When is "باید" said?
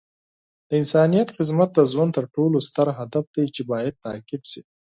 3.71-3.93